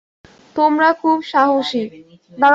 তোমরা 0.55 0.89
খুব 0.93 1.17
সাহসী। 1.23 1.83